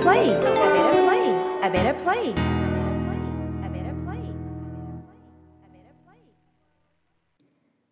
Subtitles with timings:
[0.00, 2.34] A better place,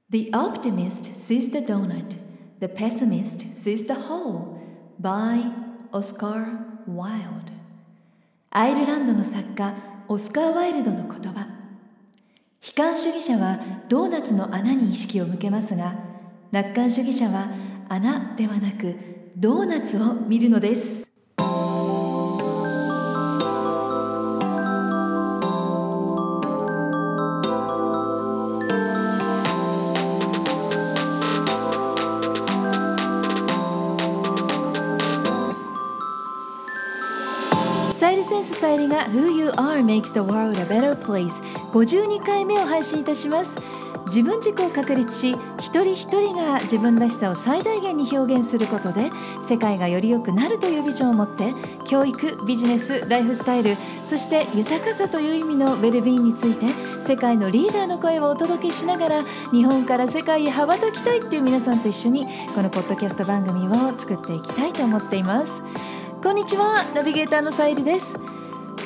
[0.09, 2.17] The optimist sees the donut,
[2.61, 4.61] the pessimist sees the hole
[5.01, 5.51] by
[5.93, 6.47] Oscar
[6.87, 7.53] Wilde
[8.51, 9.75] アイルランドの作家
[10.09, 11.41] オスカー・ワイルドの言葉
[12.65, 15.97] 悲観主義者はドーナツの穴に意識を向けますが
[16.53, 17.49] 楽観主義者は
[17.89, 18.97] 穴ではなく
[19.37, 21.06] ドーナツを見るのです
[38.87, 41.31] センスさゆりが Who You Are Makes the World a Better Place.
[41.73, 43.57] 52回目を配信いたします。
[44.07, 49.11] 自分軸を確立し一人一人が自分らしさを最大限に表現することで
[49.49, 51.53] 世界がより良くなるというビジョンを持って
[51.89, 53.77] 教育ビジネスライフスタイル
[54.07, 56.67] そして豊かさという意味のウェルビーについて
[57.05, 65.65] 世界のリーダーの声をお届けしながら日本から世界へ羽ばたきたいっていう皆さんと一緒にこのポッドキャスト番組を作っていきたいと思っています。
[66.23, 68.36] こんにちはナビゲーターのさゆりです。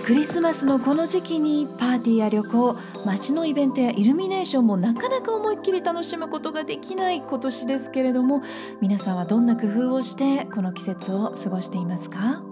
[0.04, 8.42] クリスマスのこの時期にパーティーや旅行街のイベントやイルミネーションもなかなか思いっきり楽しむことができない今年ですけれども
[8.80, 12.42] 皆さんはどんな工夫をしてこの季節を過ごしていますか？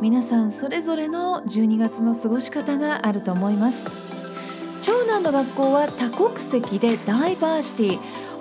[0.00, 3.88] 皆さんそれぞれの12月の過ごし方があると思います。
[4.80, 7.98] 長男の学校は多国籍でダイバーシティ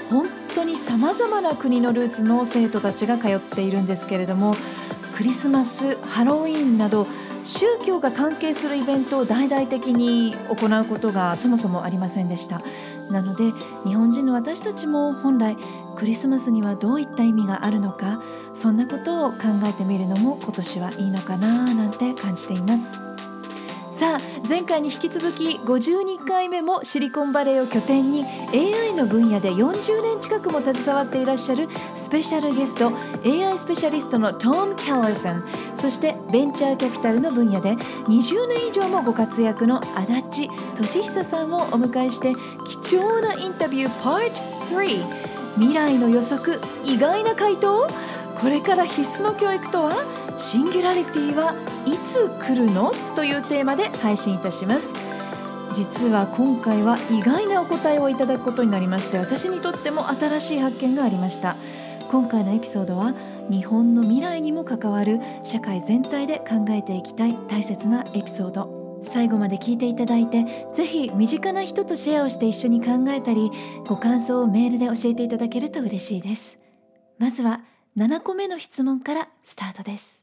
[0.10, 4.56] 本当にさまざまな国のルーツの生徒たちが通っているんですけれども
[5.16, 7.06] クリスマスハロウィーンなど
[7.44, 12.62] 宗教が関係するイベントを大々的に行うことがそもそもありませんでした。
[13.12, 13.52] なので
[13.86, 15.58] 日本人の私たちも本来
[15.98, 18.22] クリスマスにはどういった意味があるのか
[18.54, 23.09] そんなことを考えてみるのも今年はいいのかななんて感じています。
[24.00, 28.24] さあ前回に引き続き52回目もシリコンバレーを拠点に
[28.54, 31.68] AI の分野で40年近くも携わっていらっしゃる
[31.98, 32.94] スペシャルゲスト
[33.26, 35.44] AI スペシャリストのトム・ケラーさん
[35.76, 42.32] そしてベンチャーキャピタルの分野で20年以上もご活躍の足立俊久さんをお迎えして
[42.82, 44.40] 貴重なインタビューパート
[44.78, 45.04] 3
[45.56, 47.86] 未来の予測意外な回答？
[48.40, 50.29] これから必須の教育とは？
[50.40, 51.54] シンギュラリティは
[51.86, 52.92] いつ来るの？
[53.16, 54.94] というテーマで配信いたします。
[55.76, 61.58] 実は今回は意外なお答えをいただくことになりまして私にとっても新しい発見がありました。
[62.10, 63.14] 今回のエピソードは
[63.52, 69.02] 日本の未来にも関わる社会全体で考えていきたい大切なエピソード。
[69.04, 73.52] 最後まで聞いていただいてぜひ身近な人とシェアをして一緒に考えたり
[73.86, 76.60] ご感想をメールで教えていただけると嬉しいです。
[77.18, 77.62] まずは
[77.98, 80.19] 7個目の質問からスタートです。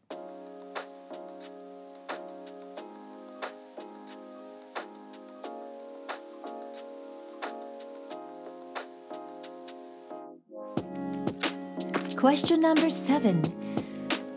[12.26, 13.42] Question number seven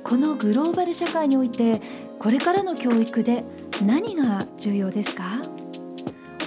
[0.03, 1.81] このグローバル社会において
[2.19, 3.45] これからの教育で
[3.85, 5.41] 何が重要ですか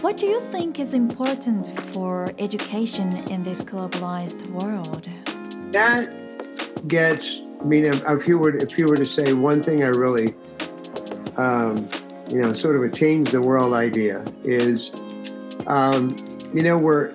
[0.01, 5.09] What do you think is important for education in this globalized world?
[5.71, 6.09] that
[6.87, 9.87] gets I mean if, if you were if you were to say one thing I
[9.87, 10.35] really
[11.35, 11.87] um,
[12.29, 14.91] you know sort of a change the world idea is
[15.67, 16.15] um,
[16.53, 17.13] you know we're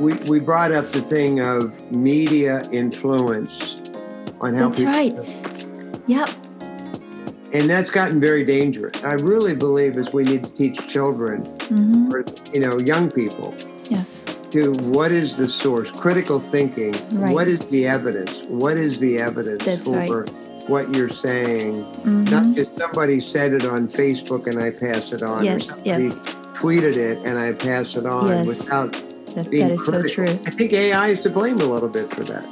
[0.00, 3.76] we, we brought up the thing of media influence
[4.40, 6.02] on how That's people right.
[6.08, 6.28] Yep.
[7.52, 12.12] and that's gotten very dangerous I really believe is we need to teach children Mhm.
[12.12, 13.54] or you know young people
[13.88, 14.24] Yes.
[14.50, 17.32] to what is the source critical thinking Right.
[17.32, 20.24] what is the evidence what is the evidence That's for
[20.66, 22.30] what you're saying Mhm.
[22.30, 25.88] not just somebody said it on facebook and i pass it on or Yes, somebody
[26.04, 26.22] yes.
[26.60, 28.46] tweeted it and i pass it on Yes.
[28.46, 28.94] without
[29.36, 30.24] That, that is so true.
[30.46, 32.46] i think ai is to blame a little bit for that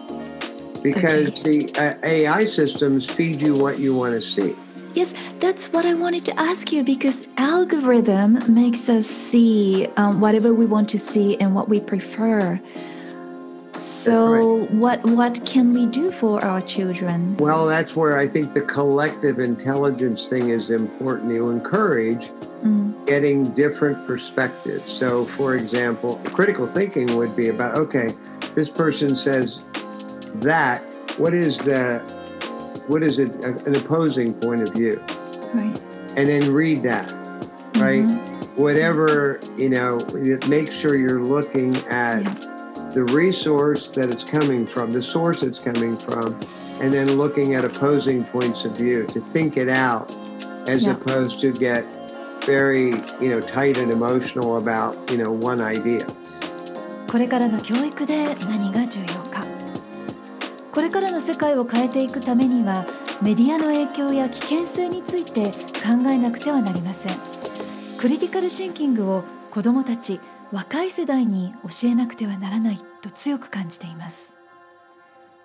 [0.83, 4.55] because the uh, ai systems feed you what you want to see
[4.95, 10.55] Yes, that's what I wanted to ask you because algorithm makes us see um, whatever
[10.55, 12.61] we want to see and what we prefer.
[13.77, 17.37] So what what can we do for our children?
[17.39, 22.31] well that's where i think the collective intelligence thing is important to encourage
[22.65, 24.91] Mm, getting different perspectives.
[24.91, 28.09] So, for example, critical thinking would be about okay,
[28.55, 29.63] this person says
[30.37, 30.81] that.
[31.19, 31.99] What is the
[32.89, 34.99] what is it an opposing point of view?
[35.53, 35.79] right.
[36.17, 37.13] And then read that,
[37.77, 38.03] right?
[38.07, 38.57] Mhm.
[38.57, 40.01] Whatever you know,
[40.49, 42.54] make sure you're looking at Yeah.
[42.95, 46.39] The resource that it's coming from, the source it's coming from,
[46.81, 50.11] and then looking at opposing points of view to think it out
[50.69, 50.93] as Yeah.
[50.93, 51.85] opposed to get
[52.47, 56.07] very, you know, tight and emotional about, you know, one idea.
[57.11, 59.45] これからの教育で何が重要か
[60.73, 62.85] これからの世界を変えていくためには
[63.23, 67.17] メディアの影響や危険性について考えなくてはなりません
[67.99, 70.19] クリティカルシンキングを子どもたち
[70.53, 74.37] 若い世代に教えなくてはならないと強く感じています。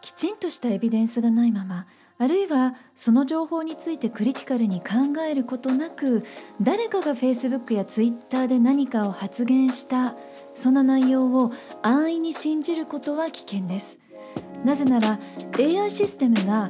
[0.02, 1.86] きちんとしたエビデンスがないまま
[2.18, 6.26] あるいはその情報についてクリティカルに考えることなく
[6.62, 10.16] 誰かが Facebook や Twitter で何かを発言した
[10.54, 14.00] そんな内容を安易に信じることは危険です。
[14.66, 15.20] なぜなら
[15.58, 16.70] AI システムが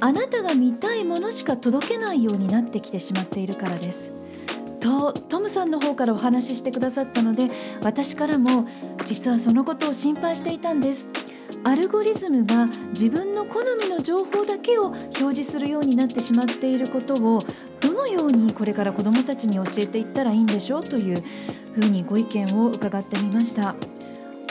[0.00, 4.17] あなたが見たいものしか届けないようになってきてしまっているからです。
[4.80, 7.50] とトムさんの方からお話ししてくださったので
[7.82, 8.66] 私からも
[9.04, 11.08] 実はそのことを心配していたんです。
[11.64, 17.40] アルゴリズムが自分の好みの情報だけを表示するようになってしまっていることを
[17.80, 21.22] どのようにこれから子どもたちに教えていったらいいんでしょうという
[21.74, 23.74] ふうにご意見を伺ってみました。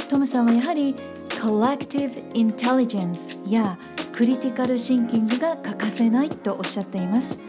[0.09, 0.95] トムさんはやはり
[1.29, 3.77] Collective Intelligence や
[4.11, 7.39] クリティカルシンキングが欠かせないとおっしゃっています。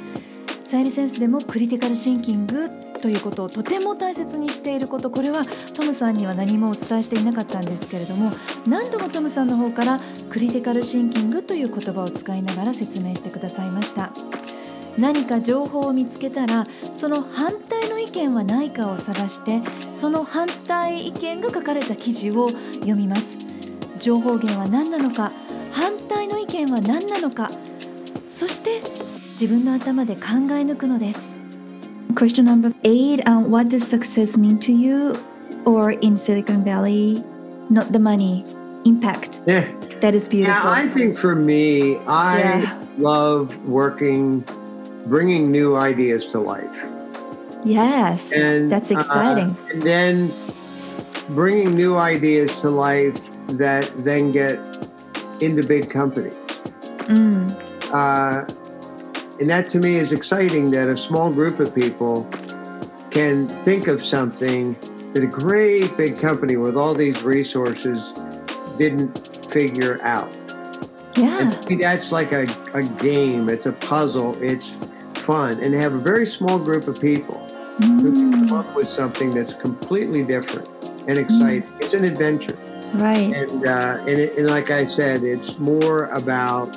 [0.68, 2.68] サイリセンスでもクリティカルシンキング
[3.00, 8.30] ということをとても大切にしていることこれはトムさんには何もお伝えしていなかったんですけれども
[8.66, 9.98] 何度もトムさんの方から
[10.28, 14.12] クリティカルシンキングという言葉を使いながら説明してくださいました。
[14.98, 23.38] 何か情報を見つけたらその反対の意見はないかを探してその反対意見が書かれた記事を読みます。
[23.98, 25.32] 情報源は何なのか
[25.72, 27.48] 反対の意見は何なのか
[28.26, 28.82] そして
[29.37, 30.21] 自分の頭で考
[30.51, 31.39] え抜くのです
[32.15, 35.13] Question number eight um, What does success mean to you
[35.65, 37.23] or in Silicon Valley?
[37.71, 38.43] Not the money,
[38.85, 39.41] impact.
[39.47, 39.65] Yeah.
[40.01, 40.53] That is beautiful.
[40.53, 42.73] Yeah, I think for me, I Yeah.
[42.99, 44.43] love working,
[45.07, 46.69] bringing new ideas to life.
[47.65, 49.55] yes, And that's uh, exciting.
[49.73, 50.29] and then
[51.29, 53.15] bringing new ideas to life
[53.57, 54.59] that then get
[55.41, 56.35] into big companies.
[57.07, 57.49] Mm,
[57.93, 58.43] Uh,
[59.40, 62.24] and that to me is exciting that a small group of people
[63.10, 64.74] can think of something
[65.12, 68.12] that a great big company with all these resources
[68.78, 69.16] didn't
[69.50, 70.30] figure out.
[71.16, 74.70] yeah, And that's like a, a game, it's a puzzle, it's
[75.14, 75.58] fun.
[75.60, 77.38] And have a very small group of people
[77.78, 80.68] who can come Mm, up with something that's completely different
[81.06, 81.68] and exciting.
[81.80, 82.58] It's an adventure.
[82.94, 83.32] right.
[83.34, 86.76] And, uh, and, it, and like I said, it's more about,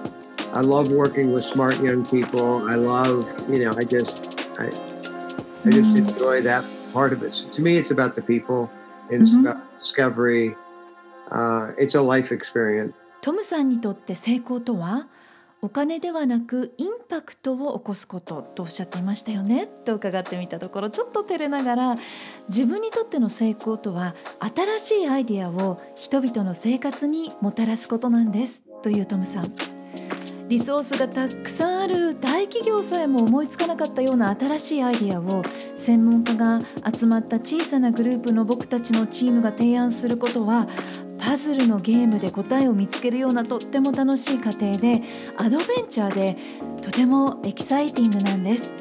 [0.53, 2.61] I love working with smart young people.
[2.69, 4.67] I love, you know, I just, I,
[5.65, 5.97] I just Mm.
[5.99, 6.63] enjoy that
[6.93, 7.33] part of it.
[7.33, 8.69] So to me, it's about the people
[9.09, 9.39] and Mhm.
[9.47, 10.55] about discovery.
[11.31, 12.93] Uh, it's a life experience.
[13.21, 15.07] トムさんにとって成功とは
[15.61, 21.97] お金ではなくインパクトを起こすこととおっしゃっていましたよねと伺ってみたところちょっと照れながら
[22.49, 24.15] 自分にとっての成功とは
[24.79, 29.51] 新しいアイデアを人々の生活にもたらすことなんですというトムさん
[30.51, 35.41] リソースがたくさんある大企業さえも思いつかなかったような新しいアイデアを
[35.77, 36.59] 専門家が
[36.93, 40.67] 集まった小さなグループの僕たちのチームが提案することは
[41.17, 45.01] パズルのゲームで答えを見つけるようなとっても楽しい過程で
[45.37, 46.35] アドベンチャーで
[46.81, 48.73] とてもエキサイティングなんです。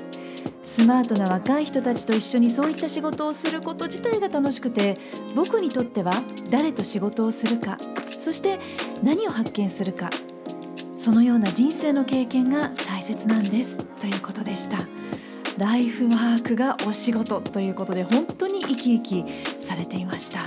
[0.65, 4.97] スマートな若い人たちと一緒にそういった仕事をすること自体が楽しくて
[5.37, 7.77] 僕にとっては誰と仕事をするか
[8.19, 8.59] そして
[9.03, 10.11] 何を発見するか
[11.01, 14.77] そのような人生の経験が大切なんですということでした
[15.57, 20.41] ライフワークがお仕事ということで本当に生き生きされていました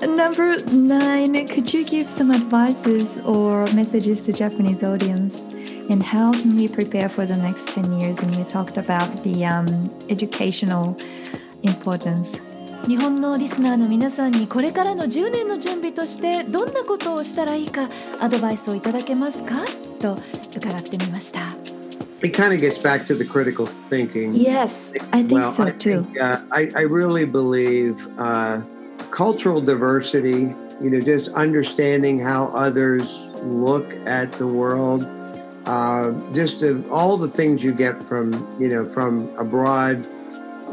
[0.00, 5.48] Number nine, could you give some advices or messages to Japanese audience?
[5.90, 8.22] And how can we prepare for the next 10 years?
[8.22, 9.66] And you talked about the um,
[10.08, 10.96] educational
[11.64, 12.40] importance.
[12.88, 17.86] 日本のリスナーの皆さんにこれからの10年の準備としてどんなことをしたらいいか
[18.18, 19.56] アドバイスをいただけますか
[20.00, 20.16] と
[20.56, 21.40] 伺ってみました
[22.22, 24.32] It kind of gets back to the critical thinking.
[24.32, 26.02] Yes, I think well, so I too.
[26.02, 28.62] think, uh, I, I really believe uh,
[29.10, 35.06] cultural diversity, you know, just understanding how others look at the world,
[35.66, 40.17] uh, just uh, all the things you get from, you know, from abroad, um,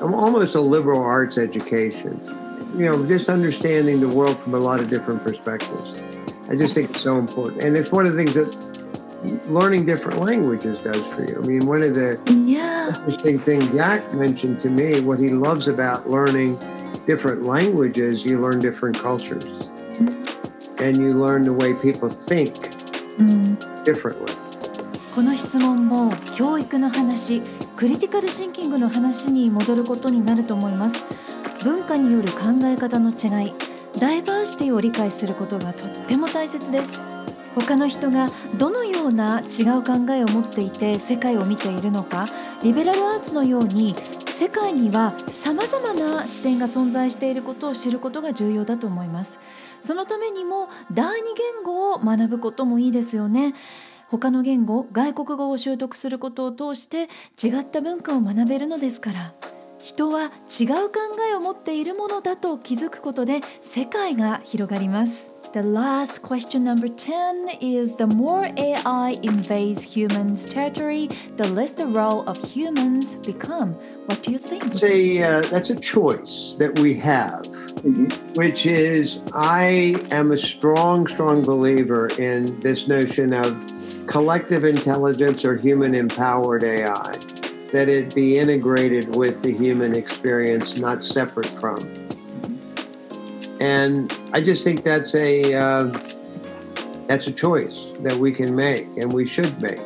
[0.01, 2.21] almost a liberal arts education,
[2.77, 6.03] you know, just understanding the world from a lot of different perspectives.
[6.49, 7.63] I just think it's so important.
[7.63, 8.49] And it's one of the things that
[9.49, 11.37] learning different languages does for you.
[11.43, 12.89] I mean, one of the Yeah.
[12.89, 16.59] interesting thing Jack mentioned to me, what he loves about learning
[17.07, 19.45] different languages, you learn different cultures.
[20.83, 22.55] and you learn the way people think
[23.19, 24.33] うん、 differently.
[25.15, 27.43] この質問も教育の話
[27.76, 31.04] クリティカルシンキングの話に戻ることになると思います。
[31.62, 33.54] 文化による考え方の違い
[34.00, 37.02] ダイバーシティを理解することがとっても大切です。
[37.54, 38.28] 他の人が
[38.58, 42.28] どのような違う考えを持っていて世界を見ているのか
[42.64, 43.96] リベラルアーツのように
[44.28, 49.40] 世界にはさまざまな視点が存在していることを知ることが重要だと思います。
[49.80, 53.54] そのためにも第二言語を学ぶこともいいですよね。
[54.10, 57.10] 他の言語外国語を習得することを通して
[57.44, 59.34] 違った文化を学べるのですから
[59.80, 61.00] 人は違う考
[61.32, 71.08] えを持っているものだと気づくことで世界が広がります The last question number 10 is the more AI invades humans' territory,
[71.38, 73.74] the less the role of humans become.
[74.08, 74.84] What do you think?
[74.84, 77.48] A, uh, that's a choice that we have,
[78.36, 83.56] which is I am a strong, strong believer in this notion of
[84.08, 87.14] collective intelligence or human empowered AI,
[87.72, 91.78] that it be integrated with the human experience, not separate from.
[93.60, 95.86] And I just think that's a uh,
[97.08, 99.80] that's a choice that we can make and we should make.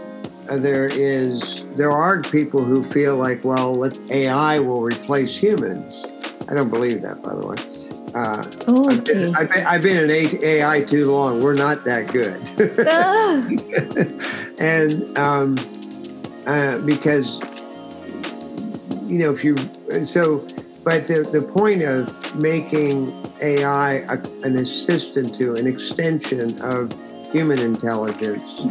[0.50, 6.06] Uh, there is there are people who feel like well AI will replace humans.
[6.50, 7.69] I don't believe that, by the way.
[8.16, 11.44] Uh, I've, been, I've, been, I've been in AI too long.
[11.44, 12.40] We're not that good.
[12.88, 13.48] Ah!
[14.60, 15.58] and um,
[16.48, 17.40] uh, because
[19.06, 19.56] you know if you
[20.06, 20.40] so
[20.84, 23.12] but the, the point of making
[23.42, 26.92] ai a, an assistant to an extension of
[27.32, 28.62] human intelligence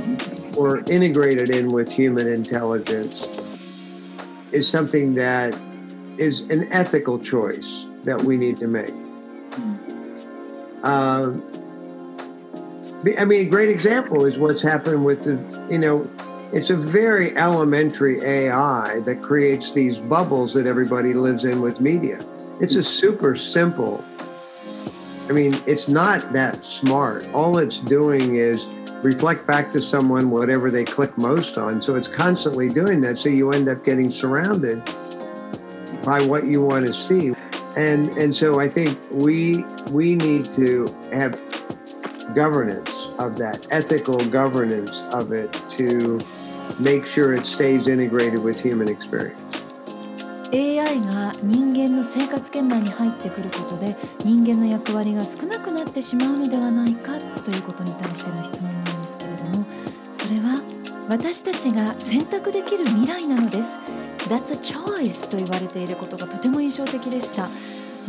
[0.57, 3.39] or integrated in with human intelligence
[4.53, 5.55] is something that
[6.17, 8.95] is an ethical choice that we need to make
[10.89, 11.45] um,
[13.19, 16.09] I mean, a great example is what's happened with the, you know,
[16.53, 22.25] it's a very elementary AI that creates these bubbles that everybody lives in with media.
[22.61, 24.03] It's a super simple,
[25.29, 27.29] I mean, it's not that smart.
[27.35, 28.67] All it's doing is
[29.03, 31.83] reflect back to someone whatever they click most on.
[31.83, 33.19] So it's constantly doing that.
[33.19, 34.83] So you end up getting surrounded
[36.03, 37.35] by what you want to see.
[37.79, 41.39] And and so I think we we need to have
[42.35, 46.19] governance of that, ethical governance of it to
[46.81, 49.39] make sure it stays integrated with human experience.
[50.51, 53.95] AI が人間の生活圏内に入ってくることで
[54.25, 59.67] 人間の役割が少なくなってしまうのではないかということに対しての質問なんですけれども
[60.13, 60.61] それは
[61.09, 63.79] 私たちが選択できる未来なのです
[64.29, 67.49] That's a choice と言われていることがとても印象的でした。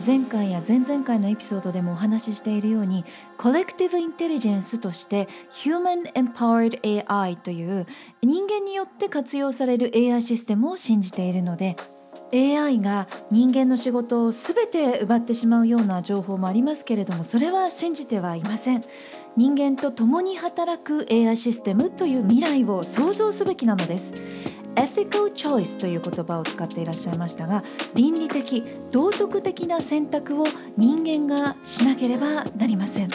[0.06, 3.04] 前回や前々回のエピソードでもお話ししているように
[3.38, 5.28] コレクティブインテリジェンスとして
[5.64, 7.86] Human Empowered AI という
[8.24, 11.76] 人間によって活用される AI システムを信じているので
[12.32, 18.86] AI が人間の仕事を全て奪ってしまうような情報もありますけれどもそれは信じてはいません。
[19.36, 24.14] 人間と共に働く AI システムという未来を想像すべきなのです。
[24.76, 30.46] Ethical choice という言葉を使っていらっしゃいましたが倫理的道徳的な選択を
[30.78, 33.10] 人間がしなければなりません。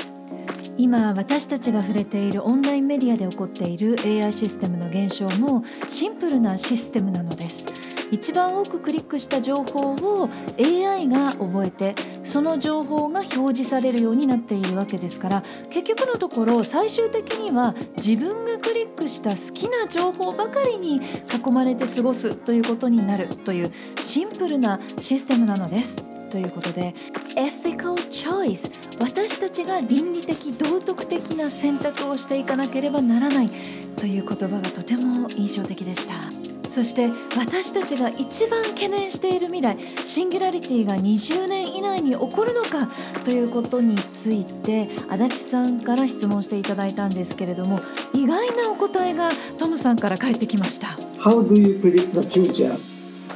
[0.76, 7.83] 今私たちが触れているオンラインメディアで起こっている AI システムの現象もシンプルなシステムなのです。
[8.14, 26.04] 一番多くクリックした情報を AI が覚えてその情報が表示されるようになっているわけですから結局のところ最終的には自分がクリックした好きな情報ばかりに囲まれて過ごすということになるというシンプルなシステムなのです。
[26.30, 26.94] ということで
[27.36, 33.50] Ethical Choice 私たちが倫理的道徳的な選択をしていかなければならない
[33.96, 36.43] という言葉がとても印象的でした
[36.74, 42.88] そして私たちが一番懸念している未来シンギュラリティが20年以内に起こるのか
[43.24, 47.78] ということについて足立さんから質問していただいたんですけれども
[48.12, 52.76] 意外なお答えがトムさんから返ってきました How do you predict the future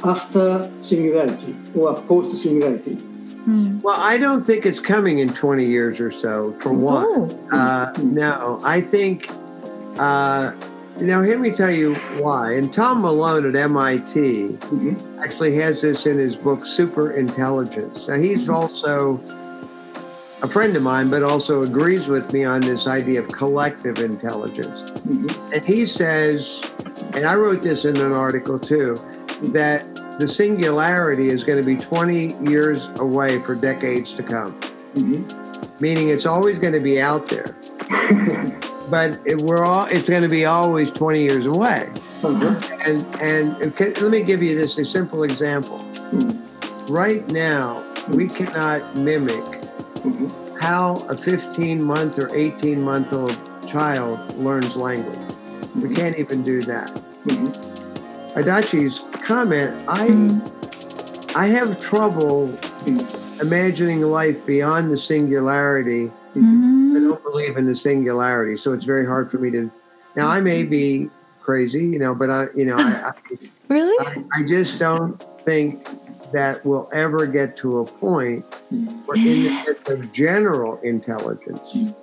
[0.03, 2.97] after singularity or post singularity?
[3.47, 7.05] うん、Well, I don't think it's coming in 20 years or so, for one.
[7.05, 9.29] おう Uh, no, I think,
[9.95, 10.53] uh,
[11.01, 12.53] now, let me tell you why.
[12.53, 14.95] And Tom Malone at MIT Mhm.
[15.23, 18.07] actually has this in his book, Super Intelligence.
[18.07, 19.19] Now, he's also
[20.41, 24.83] a friend of mine, but also agrees with me on this idea of collective intelligence.
[25.07, 25.53] Mhm.
[25.53, 26.61] And he says,
[27.15, 28.95] and I wrote this in an article too,
[29.51, 29.83] that
[30.19, 34.53] the singularity is going to be 20 years away for decades to come.
[34.95, 35.23] Mhm.
[35.81, 37.55] meaning it's always going to be out there.
[38.89, 41.89] but it, we're all it's going to be always 20 years away.
[42.21, 42.81] Mm-hmm.
[42.81, 45.79] And and okay, let me give you this a simple example.
[45.79, 46.93] Mm-hmm.
[46.93, 48.43] Right now, we mm-hmm.
[48.45, 49.59] cannot mimic
[50.59, 55.17] how a 15 month or 18 month old child learns language.
[55.75, 56.91] We can't even do that.
[58.35, 60.07] Adachi's comment, I
[61.35, 62.53] I have trouble
[63.41, 66.11] imagining life beyond the singularity.
[66.35, 69.71] I don't believe in the singularity, so it's very hard for me to.
[70.15, 71.09] Now I may be
[71.41, 73.11] crazy, you know, but I, you know, I,
[73.69, 73.95] Really?
[74.05, 75.87] I, I just don't think
[76.31, 78.45] that we'll ever get to a point
[79.05, 81.93] where, in the midst of general intelligence,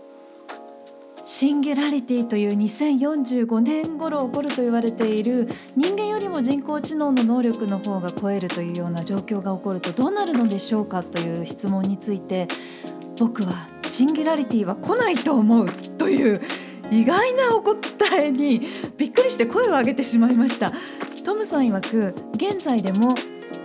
[1.28, 12.47] シンギュラリティという2045年頃起こると言われている人間よりも人工知能の能力の方が超えるというような状況が起こるとどうなるのでしょうかという質問について
[13.18, 15.66] 僕はシンギュラリティは来ないと思う
[15.99, 16.40] という
[16.90, 17.78] 意外なお答
[18.25, 18.62] えに
[18.97, 20.73] びっくりして声を上げてしまいました。
[21.26, 23.12] トムさん曰く現在でも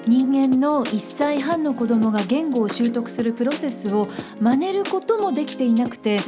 [0.08, 4.08] 人間の1歳半の子供が言語を習得するプロセスを
[4.40, 6.22] 真似ることもできていなくて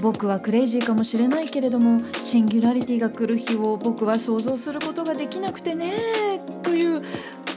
[0.00, 7.02] 僕はクレイジーかもしれないけれどもシンギュラリティが来る日を僕は想像することができなくてねという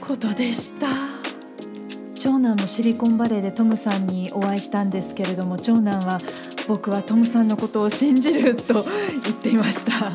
[0.00, 1.23] ことでした。
[2.24, 6.18] 長男もシリコンバレーでトムさんにお会いしたんですけれども長男は
[6.66, 8.82] 僕はトムさんのことを信じると
[9.24, 10.10] 言っていました。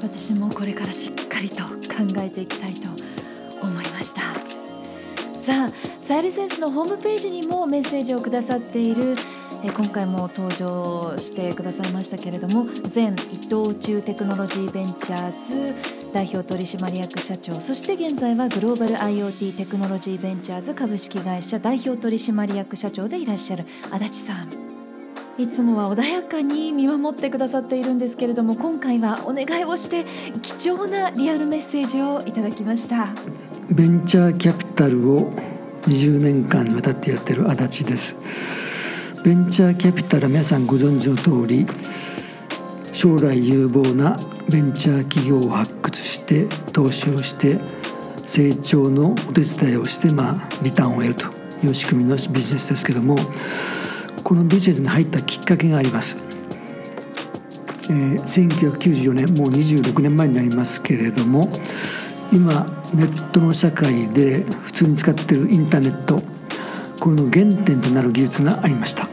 [0.00, 2.88] 私もこれからしっかりと考えていきたいと
[3.60, 4.20] 思いました。
[5.40, 9.16] さあサイレセンスのホームページにもメッセージをくださっている。
[9.76, 12.64] 今回も登場してくださいましたけれども
[12.94, 15.74] 前伊藤忠テクノロジーベンチャーズ
[16.12, 24.70] 代表取締役社長そして現在はグローバル IoT テクノロジーベンチャーズ株式会社代表取締役社長でいらっしゃる足立さん。
[25.38, 30.04] いつもは穏やかに見守ってくださっているんですけれども今回はお願いをして
[30.42, 33.08] 貴重なリアルメッセージをいただきました。
[33.70, 35.30] ベンチャーキャピタルを
[35.82, 38.16] 20年間にわたってやってる足立です。
[39.24, 41.64] ベンチャーキャピタルは皆さんご存知の通り
[42.92, 44.18] 将来有望な
[44.50, 47.58] ベンチャー企業を発掘して投資をして
[48.26, 51.40] 成長のお手伝いをしてまあリターンを得ると。
[51.64, 53.16] いう仕組みのビジネスですけども
[54.24, 56.18] このビジネスに入ったきっかけがあります。
[57.88, 61.50] えー1994年もう26年前になりますけれども
[62.32, 66.22] 今ネットの社会で普通に使ってるインターネット
[67.00, 69.08] これの原点となる技術がありました。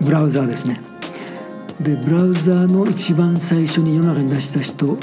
[0.00, 0.80] ブラウザーですね。
[1.80, 4.96] でブラウザーの一番最初に世の中に出した人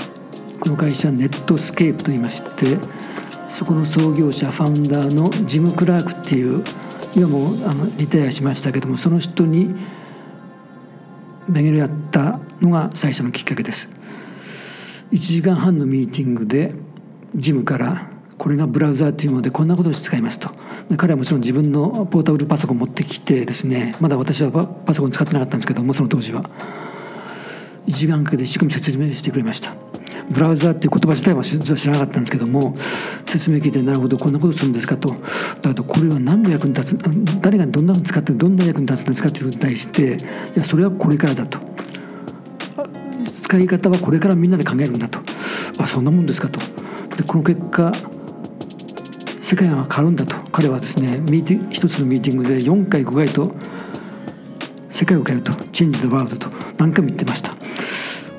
[0.60, 2.78] この会社ネットスケープと言いまして
[3.48, 6.64] そこの創業者 founder のジム・クラークっていう
[7.16, 9.70] 今もあのリタイアしましたけどもその人に
[11.48, 13.90] 巡り合ったのが最初のきっかけです。
[15.12, 16.74] 1時間半のミーティングで
[17.36, 20.50] ジムからこれがブラウザーというものでこんなことに使いますと。
[20.98, 26.42] 彼はもちろん自分のポータブルパソコン持ってきてですねまだ私はパソコン使ってなかったんですけどもその当時は。
[27.88, 29.76] 1時間かけて一生懸命説明してくれました。
[30.32, 32.74] ブラウザーっていう言葉自体は実は知らなかったんですけども
[33.28, 35.10] 説明聞いてなるほどこんなことするんですかと。
[35.10, 40.18] だけどこれは何の役に立つ誰がどんなふうに使ってどんな役に立つんですかということに対してい
[40.56, 41.60] やそれはこれからだと。
[43.26, 45.20] 使い方はこれからみんなで考えるんだと。
[45.78, 46.60] あそんなもんですかと。
[47.16, 47.92] でこの結果
[49.46, 53.52] 世界が変わるんだと彼はですねミーティ一つのミーティングで4回5回と
[54.90, 57.54] 世界を変えると「チェンジ・ザ・ワールド」と何回も言ってました。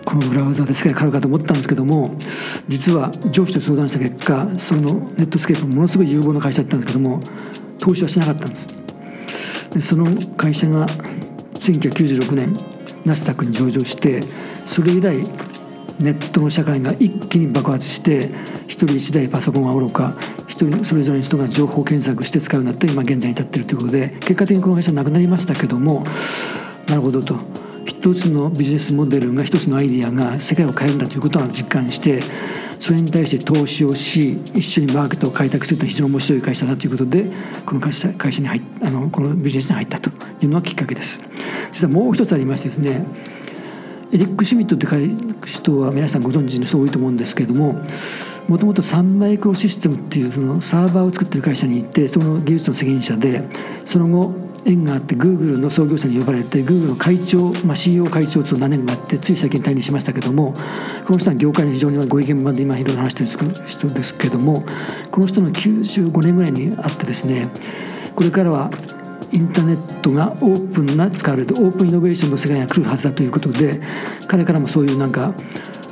[0.04, 2.12] このブラウザで世界変わるかと思ったんですけども
[2.66, 7.20] 実は上司と相談した結果そのネットスケープものすごい有望な会社だったんですけども
[7.78, 8.68] 投資はしなかったんです。
[9.74, 10.86] でその会社が
[11.54, 12.56] 1996年
[13.04, 14.24] ナスダックに上場して
[14.66, 15.18] それ以来
[16.00, 18.28] ネットの社会が一気に爆発して
[18.66, 20.16] 一人一台パソコンはおろか
[20.56, 26.02] 人それぞれの人が情報検索して使うようになって今現在に至っているということで結果的にこの会社はなくなりましたけども
[26.88, 27.36] なるほどと。
[27.86, 32.20] 一つのビジネスモデルが一つのアイディアが世界を変えるんだということは実感して
[32.78, 37.30] それに対して投資をし一緒にマーケットを開拓すると非常に面白い会社だということで
[37.64, 40.10] この会社会社に入あのこのビジネスに入ったと
[40.42, 41.20] いうのがきっかけです。
[41.72, 43.04] 実はもう一つありましてですね
[44.12, 44.86] エリック・シュミットって
[45.46, 47.80] 人は皆さんご存知の人多いと思うんですけれども
[48.48, 53.42] もともとサンマイクロシステムっていうそのサーバーを作ってる会社に行ってその技術の責任者で
[53.84, 54.32] その後
[54.64, 60.54] 縁があってグーグルの創業者に呼ばれてグーグルの会長、まあ、CEO 会長と何年もやってつい最近退任しましたけども
[61.06, 64.64] この人は業界に非常にご意見番で今いろいろ話してる人ですけども
[65.10, 67.48] この人の95年ぐらいにあってですね
[68.14, 68.68] これからは
[69.32, 73.80] インターネットがオープンな使われるオープンイノベーションの世界が来るはずだということで
[74.28, 75.34] 彼からもそういうなんか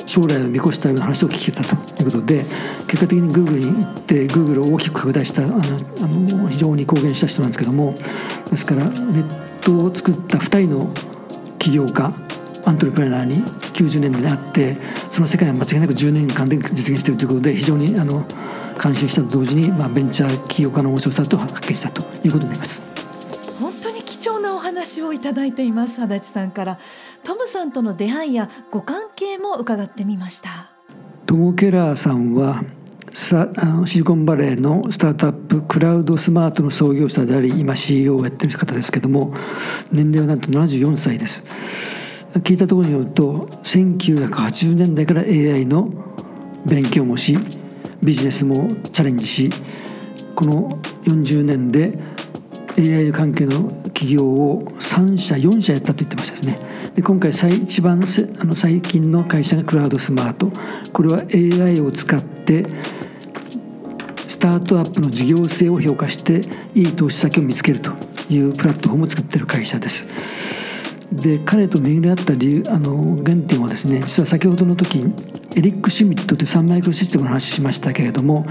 [0.07, 2.45] 将来を見越したような話を聞けたということで
[2.87, 7.95] 結果的にグーグルに行ってグーグルを大きく拡大したあのあの非常に貢献した人なんですけども
[8.51, 10.91] ですからネットを作った2人の
[11.59, 12.13] 起業家
[12.67, 13.43] アントレプレナーに
[13.75, 14.77] 90年代にあって
[15.11, 18.25] その世界は間違いなく10年間で実現しているということで非常にあの
[18.79, 23.04] 感心したと同時に、まあ、ベンチャー起業家の面白さと発見したということになります。
[24.75, 26.79] 話をいただいています足立さんから。
[27.23, 30.73] トムさんとの出会いやご関係も伺ってみました。
[31.27, 32.65] トム・ケラーさんは
[33.13, 39.33] さあシリコンバレーのスタートアップクラウドスマートの創業者であり今 CEO をやってる方ですけども
[39.93, 41.45] 年齢はなんと74歳です。
[42.41, 45.89] 聞いたところによると1980年代から AI の
[46.67, 47.37] 勉強もし
[48.03, 49.51] ビジネスもチャレンジし
[50.35, 51.93] この40年で
[52.79, 56.59] AI 関係の企業を3社4社やったと言ってましたですね。
[56.95, 58.01] で今回最一番
[58.41, 60.51] あの最近の会社がクラウドスマート。
[60.93, 62.65] これは AI を使って
[64.27, 66.43] スタートアップの事業性を評価して
[66.75, 67.93] いい投資先を見つけると
[68.29, 70.64] いうプラットフォームを作っている会社です。
[71.13, 75.05] で彼と巡り合った理由あの原点はですね実は先ほどの時
[75.57, 78.45] エリック・シュミットというサンマイクロシステムの話しましたけれども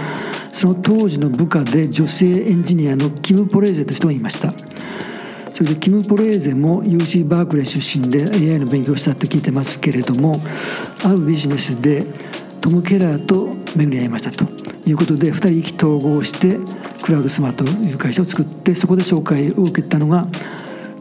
[0.51, 4.53] その当時の部下で女性エンジニアのキム・ポレーゼという人がいました。
[5.53, 10.39] それでキム・ポレーゼも UC バークレー出身で AI の勉強したって聞いてますけれども
[11.03, 12.05] 会うビジネスで
[12.59, 14.63] トム・ケラーと巡り合いましたと。
[14.85, 16.57] いうことで2人意気投合して
[17.03, 20.27] クラウドスマートという会社を作ってそこで紹介を受けたのが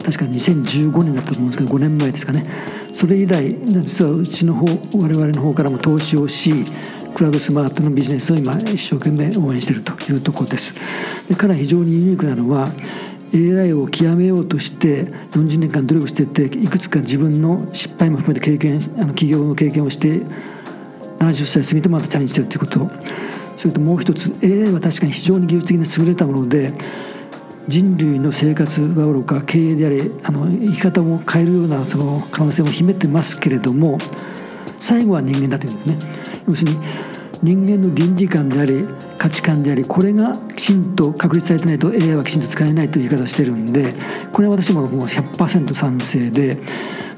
[0.03, 2.43] 確か2015年だったと思うんですけど5年前ですかね。
[2.91, 4.65] それ以来実はうちの方
[4.97, 6.65] 我々の方からも投資をし
[7.13, 10.73] クラウドスマートのビジネスを今一生懸命応援しているというところです。
[11.27, 12.67] で彼は非常にユニークなのは
[13.33, 20.21] AI を極めようとして40年間努力してていくつか自分の失敗も含めて経験あの企業の経験をして
[21.19, 23.23] 70歳過ぎてまたチャレンジしてるということ。
[23.57, 26.73] それともう一つ AI は確かに非常に技術的に優れたもので
[27.67, 33.97] 人類の生活はおろか経営でありあの生き方も変えるようなその可能性も秘めてますけれども
[34.79, 35.97] 最後は人間だというんですね。
[36.47, 36.79] 要するに
[37.41, 38.85] 人間の倫理観であり
[39.17, 43.93] 価値観でありこれがきちんと確立されてないと AI はきちんと使えないという言い方をしてるんで
[44.31, 46.57] これは私ももう100%賛成で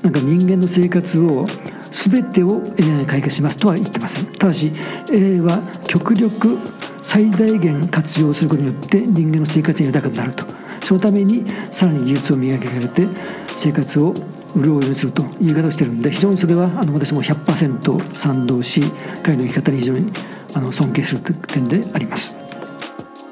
[0.02, 1.46] なんか人間の生活を
[1.92, 4.26] 全てを AI に解決しますとは言ってません。
[4.26, 4.72] ただし
[5.12, 6.58] AI は極力
[7.06, 10.44] 最大限活用することによって人間の生活に豊かになると
[10.84, 13.08] そのためにさらに技術を磨き上げて
[13.56, 14.12] 生活を
[14.56, 18.82] 潤うようにするという言い方をしてるんで非常にそれはあの私も100%賛同し
[19.22, 20.12] 彼の生き方に非常に
[20.56, 22.36] あの尊敬する点であります。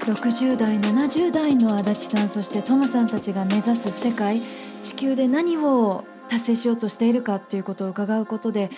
[0.02, 4.42] 60代70代の足立さんそしてトムさんたちが目指す世界
[4.84, 8.70] 地球で何を達成しようとしているかということを伺うことで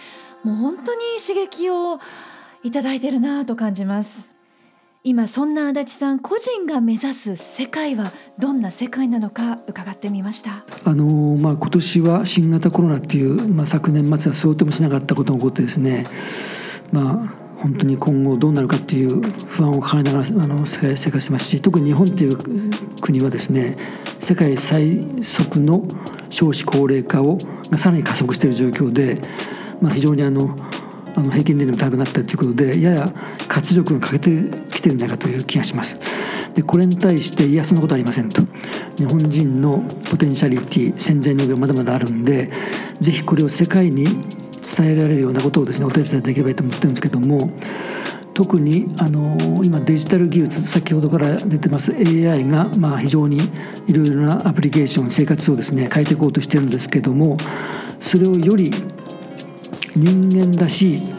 [0.43, 1.99] もう本当に刺激を
[2.63, 4.35] いただいてるなと感じます
[5.07, 10.65] 今そんな足立さん個人が目指す世界はどんな世界なのか伺ってみました。
[10.83, 16.07] あの、まあ、今年は新型コロナっていう、まあ、昨年末は想定もしなかったことが起こってですね。
[16.91, 22.37] まあ本当に今後どうなるかっていう不安を抱えながらあの世界生活してますし特に日本っていう
[22.99, 23.75] 国はですね
[24.19, 25.83] 世界最速の
[26.31, 27.37] 少子高齢化を
[27.69, 29.19] がさらに加速している状況で、
[29.81, 30.55] まあ、非常にあの
[31.15, 33.07] あの平均年齢も高くなったということでやや
[33.47, 35.99] 活力が欠けてきてるんじゃないかという気がします。
[36.53, 38.41] でこれに対していやそんなことありませんと
[38.97, 42.47] 日本人のポテンシャリティ潜在能力がまだまだあるんで
[43.01, 47.49] ぜひこれを世界に伝えられるようなことをですねお手伝いできればいいと思ってるんですけども
[48.33, 53.37] 特にあの今デジタル技術先ほどから出てます AI がまあ非常に
[53.87, 57.37] いろいろなアプリケーション生活をですね変えていこうとしてるんですけども
[57.99, 58.71] それをより
[59.95, 61.13] 人間らしい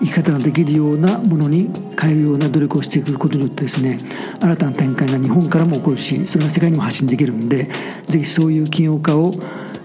[0.00, 3.98] 生き方ができるようなものに変えるような努力をしていくことによってですね
[4.40, 7.68] 新たな展開が日本からも起こるしそれが世界にも発信できるんで
[8.06, 9.32] ぜひそういう起業家を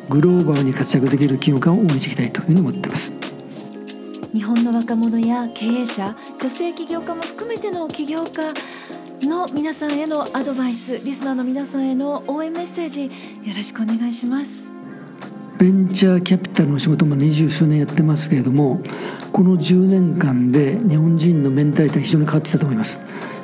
[0.09, 3.13] グローバルに活躍できる起業家を応援していきたいというふうに思っています。
[4.33, 8.53] 日本の若者や経営者女性起業家も含めての起業家
[9.25, 13.11] の皆さんへのアドバイスリスナーの皆さんへの応援メッセージよ
[13.55, 14.74] ろしくお願いします
[15.57, 18.81] ベンチャーキャピタルの仕事も二十数年やってますけれども
[19.31, 22.99] この10年間で日本人のメンタリティは非常に変わってきたと思います。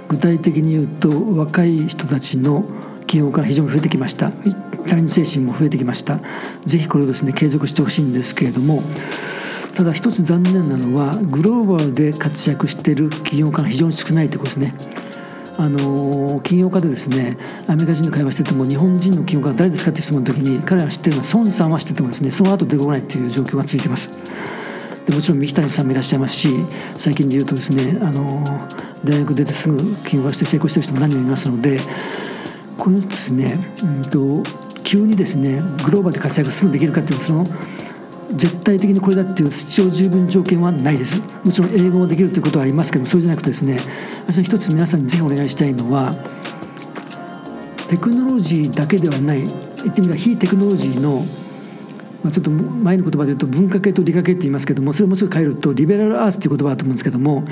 [0.09, 2.65] 具体的に言うと若い人たちの
[3.07, 4.29] 起業家が非常に増えてきました。
[4.31, 6.19] チャレンジ精神も増えてきました。
[6.65, 8.81] ぜひこれをですね継続してほしいんですけれども
[9.75, 15.00] ただ一つ残念なのはグローバルで活躍している企業家が非常に少ないということですね。
[15.57, 17.37] あの起業家でですね
[17.67, 22.31] アメリカ人と会話してても日本人の起業家は誰ですかって質問の時に彼ら知ってるのは孫さんは知っててもですね。
[22.31, 24.11] その後出てこないっていう状況が続いてます。
[25.05, 26.49] でもちろん三木谷さんもいらっしゃいますし
[26.95, 28.43] 最近で言うとですねあの
[29.03, 31.79] 大学出てすぐ起業家して成功してる人も何人もいますので
[32.77, 34.43] このですね、うんと、
[34.83, 37.45] 急にですねグローバルで活躍すぐできるかっていうその
[38.35, 41.21] 絶対的にこれだっていう必要十分条件はないです。
[41.43, 43.79] もちろん英語もできるということはありますけどそれじゃなくてですね
[44.27, 46.15] 私は一つ皆さんにぜひお願いしたいのは
[47.89, 51.25] テクノロジーだけではない言ってみれば非テクノロジーの
[52.23, 57.43] まあ、ちょっと前の言葉で言うと文化系と理科系って言いますけどもそれをもうちょっと変えるとリベラルアースっていう言葉だと思うんですけども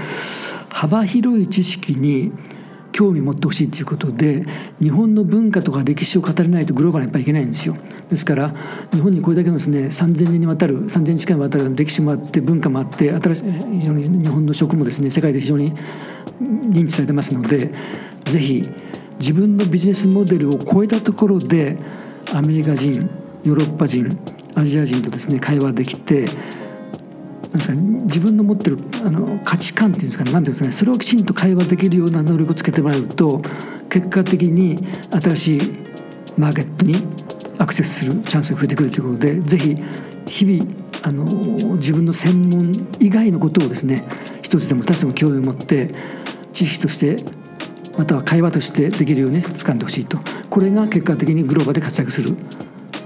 [0.70, 2.32] 幅広い知識に
[3.00, 4.42] 興味持ってほしいということで
[4.82, 7.74] 日本の文化とか歴史を語れないとグローバルにやっぱりいけないんですよ。
[8.10, 8.54] ですから
[8.92, 15.74] 日本にこれだけのですね3000年にわたる3000年近いにわたる歴史もあって文化もあって新しい非常に日本の食もですね世界で非常に
[16.42, 17.72] 認知されてますので
[18.26, 18.64] ぜひ
[19.18, 21.76] 自分のビジネスモデルを超えたところで
[22.34, 23.10] アメリカ人
[23.46, 24.20] ヨーロッパ人
[24.56, 26.26] アジア人とですね会話できて
[27.52, 33.42] 自分の持ってるあの価値観っていうんですかね何ていうんですかねそれをきちんと会話できるような能力をつけてもらうと
[33.90, 34.78] 結果的に
[35.12, 35.62] 新しい
[36.38, 36.96] マーケットに
[37.58, 39.76] アクセスするチャンスが増えてくるということでぜひ
[40.28, 41.26] 日々あの
[41.76, 44.06] 自分の専門以外のことをですね
[44.44, 45.88] 一つでも二つでも興味を持って
[46.54, 47.18] 知識として
[47.98, 50.18] または会話としてできるように掴んでほしいと。
[50.50, 52.36] これが結果的にグローバルで活躍する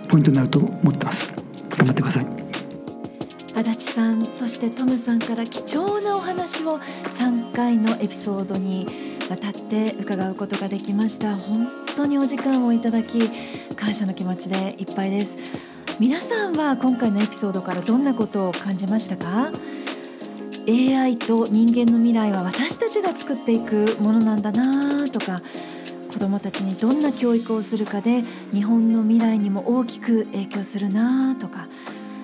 [0.08, 1.34] ポイントになると思ってます。
[1.78, 2.43] 頑張ってください。
[3.56, 8.88] 足立さんそしてトムさんから貴重なお話を3回のエピソードに
[9.30, 11.38] わたって伺うことができました。
[11.38, 13.30] 本当にお時間をいただき
[13.76, 15.38] 感謝の気持ちでいっぱいです。
[16.00, 19.52] 皆さんは今回のエピソードからどんなことを感じましたか
[20.68, 25.42] ？AI と人間の未来は私たちが作っていくものなんだなとか
[26.12, 31.68] 子どもたちにどんな教育をするかで日本の未来にも大きく影響するなとか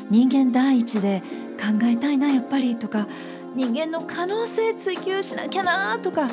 [0.10, 1.22] 人間第一で
[1.60, 3.08] 考えたいなやっぱりとか
[3.56, 6.28] 人間の可能性追求しなきゃなとか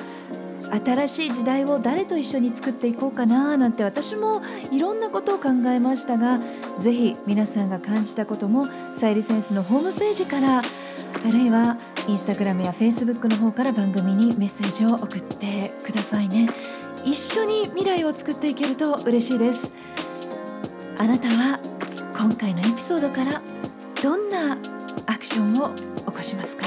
[0.84, 6.40] 新しい時代を誰と一緒に作っていこうかななんて私もいろんなことを考えましたが
[6.80, 10.62] ぜひ皆さんが感じたこともさゆりセンスのホームページからあ
[11.30, 11.76] るいは
[12.08, 16.46] インスタグラムやフェイスブックの方から番組にメッセージを送ってくださいね。
[17.04, 19.72] 一緒に未来を作っていけると嬉しいです。
[20.98, 21.58] あなたは
[22.16, 23.42] 今回のエピソードから
[24.02, 24.56] どんな
[25.06, 26.66] アクションを起こしますか？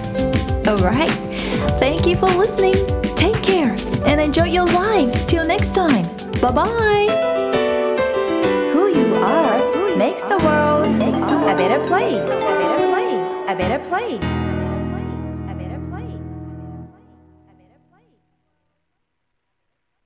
[0.71, 1.11] Alright,
[1.81, 2.75] thank you for listening.
[3.17, 5.27] Take care and enjoy your life.
[5.27, 6.05] Till next time.
[6.39, 7.07] Bye bye.
[8.71, 12.23] Who you are makes the world a better place.
[12.23, 13.49] A better place.
[13.49, 14.50] A better place.